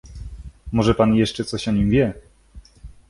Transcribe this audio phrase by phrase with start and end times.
[0.71, 2.13] "Może pan jeszcze coś o nim wie?"